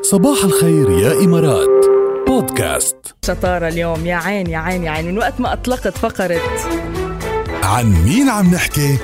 [0.00, 1.86] صباح الخير يا إمارات.
[2.26, 2.96] بودكاست.
[3.26, 4.06] شطارة اليوم.
[4.06, 5.06] يا عين يا عين يا عين.
[5.06, 6.40] من وقت ما أطلقت فقرة
[7.62, 8.96] عن مين عم نحكي؟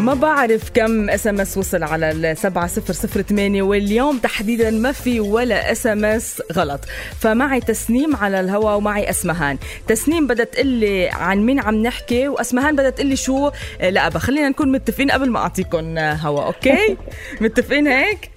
[0.00, 6.80] ما بعرف كم SMS وصل على ال 7008 واليوم تحديدا ما في ولا SMS غلط.
[7.20, 9.58] فمعي تسنيم على الهواء ومعي أسمهان.
[9.88, 13.50] تسنيم بدها تقول لي عن مين عم نحكي وأسمهان بدها تقول لي شو؟
[13.80, 16.96] لا أبا خلينا نكون متفقين قبل ما اعطيكم هوا okay؟
[17.40, 18.35] متفقين هيك؟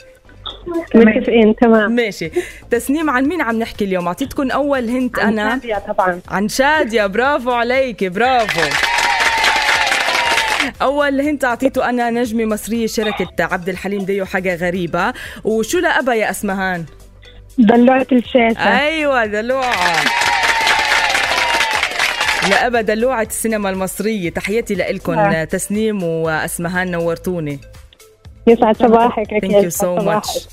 [0.95, 1.91] متفقين تمام.
[1.91, 2.31] ماشي.
[2.71, 5.49] تسنيم عن مين عم نحكي اليوم؟ اعطيتكم أول هنت أنا.
[5.49, 6.21] شادية طبعا.
[6.29, 7.05] عن شادية.
[7.05, 8.61] برافو عليك برافو.
[10.81, 15.13] أول هنت أعطيته أنا نجمة مصرية شركة عبد الحليم ديو حاجة غريبة.
[15.43, 16.85] وشو لأبا يا أسمهان؟
[17.57, 18.79] دلوعة الشاشة.
[18.79, 19.95] أيوه دلوعة.
[22.49, 24.29] لأبا دلوعة السينما المصرية.
[24.29, 25.43] تحياتي لكم آه.
[25.43, 27.59] تسنيم وأسمهان نورتوني.
[28.47, 30.47] يسعد صباحك thank أكيد you so much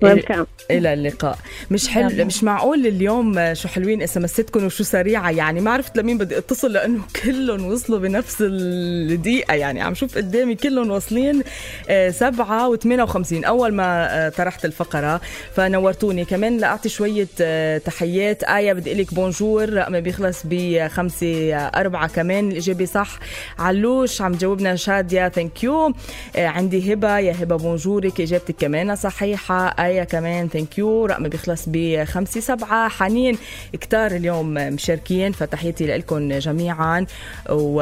[0.00, 1.38] Love it, إلى اللقاء.
[1.70, 5.30] مش حل مش معقول اليوم شو حلوين SMS وشو سريعة.
[5.30, 9.54] يعني ما عرفت لمين بدي اتصل لأنه كلهم وصلوا بنفس الدقيقة.
[9.54, 11.42] يعني عم شوف قدامي كلهم واصلين
[11.88, 15.20] آه، سبعة و58 أول ما آه، طرحت الفقرة
[15.56, 16.24] فنورتوني.
[16.24, 18.42] كمان لأعطي شوية آه، تحيات.
[18.44, 19.72] آية بدي قلك bonjour.
[19.72, 22.08] رقمي بيخلص بخمسة أربعة.
[22.08, 23.18] كمان الإجابة صح.
[23.58, 25.28] علوش عم جاوبنا شادية.
[25.28, 25.92] thank you
[26.36, 27.18] عندي هبة.
[27.18, 28.20] يا هبة bonjour ك.
[28.20, 29.66] إجابتك كمان صحيحة.
[29.68, 30.48] آية كمان.
[30.58, 32.88] thank you رقم بيخلص بخمسة سبعة.
[32.88, 33.38] حنين
[33.72, 37.06] كتار اليوم مشاركين فتحياتي لكم جميعا.
[37.50, 37.74] و...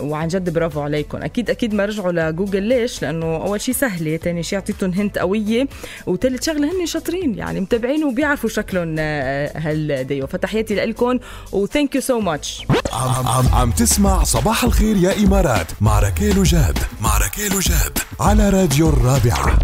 [0.00, 2.62] وعن جد برافو عليكم أكيد أكيد ما رجعوا لجوجل.
[2.62, 5.68] ليش؟ لأنه أول شيء سهلة ثاني شيء أعطيتهم hint قوية.
[6.06, 10.26] وثالث شغلة هن شاطرين يعني متابعين وبيعرفوا شكلهم آه، هالديو.
[10.26, 11.18] فتحياتي لكم
[11.52, 16.38] و thank you so much عم, عم, عم تسمع صباح الخير يا إمارات مع ركيل
[16.38, 16.78] وجاد.
[17.00, 19.58] مع ركيل وجاد على راديو الرابعة.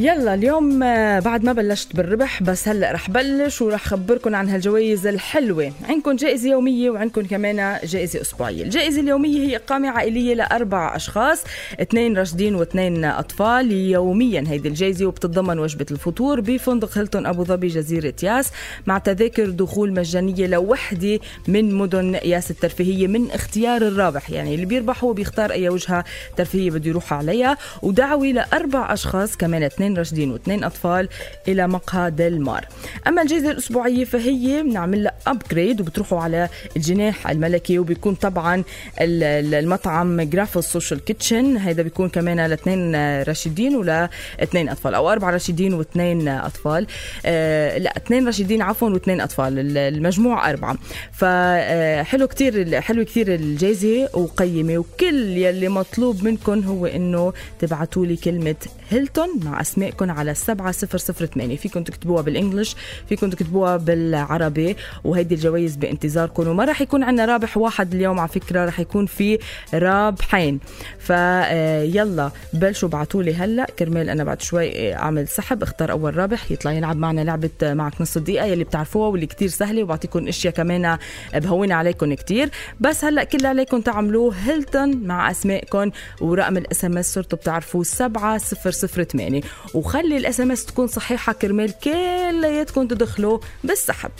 [0.00, 5.06] يلا اليوم آه، بعد ما بلشت بالربح بس هلأ رح بلش ورح خبركم عن هالجوائز
[5.06, 5.72] الحلوة.
[5.88, 8.62] عندكم جائزة يومية وعندكم كمان جائزة أسبوعية.
[8.62, 11.44] الجائزة اليومية هي اقامه عائلية لأربع أشخاص
[11.80, 13.72] اثنين راشدين واثنين أطفال.
[13.72, 18.50] يوميا هيدي الجائزة وبتتضمن وجبة الفطور بفندق هيلتون أبو ظبي جزيرة ياس.
[18.86, 24.30] مع تذاكر دخول مجانية لوحدة من مدن ياس الترفيهية من اختيار الرابح.
[24.30, 26.04] يعني اللي بيربح هو بيختار أي وجهة
[26.36, 27.56] ترفيهية بده يروح عليها.
[27.82, 31.08] ودعوة لأربع أشخاص كمان اثنين راشدين واثنين أطفال
[31.48, 32.66] إلى مقهى ديل مار
[33.06, 38.56] أما الجائزة الأسبوعية فهي بنعمل لها upgrade وبتروحوا على الجناح الملكي وبيكون طبعا
[39.00, 45.30] ال- ال- المطعم Graphos Social Kitchen هيدا بيكون كمان لاثنين راشدين ولاثنين أطفال أو أربع
[45.30, 46.86] راشدين واثنين أطفال.
[47.26, 49.58] آه لا اثنين راشدين عفوا واثنين أطفال.
[49.58, 50.76] ال- المجموع أربعة.
[51.12, 54.78] فحلو كتير حلو كتير الجائزة وقيمة.
[54.78, 58.56] وكل يلي مطلوب منكم هو إنه تبعتوا لي كلمة
[58.90, 62.76] هيلتون مع اسمائكم على 7008 فيكم تكتبوها بالإنجلش
[63.08, 68.64] فيكم تكتبوها بالعربي وهيدي الجوائز بانتظاركم وما راح يكون عندنا رابح واحد اليوم على فكرة
[68.64, 69.38] راح يكون في
[69.74, 70.60] رابحين.
[70.98, 73.66] فيلا بلشوا ابعتوا لي هلأ.
[73.78, 75.62] كرمال أنا بعد شوي أعمل سحب.
[75.62, 79.82] اختار أول رابح يطلع يلعب معنا لعبة معك نص دقيقه يلي بتعرفوها واللي كتير سهلة
[79.82, 80.98] وبعطيكم أشياء كمان
[81.34, 82.50] بهون عليكم كتير.
[82.80, 85.90] بس هلأ كل عليكم تعملوه هيلتون مع اسمائكم
[86.20, 89.40] ورقم ال SMS صرتوا بتعرفوه 7008
[89.74, 94.10] وخلي ال SMS تكون صحيحة كرمال كلياتكم تدخلوا بالسحب.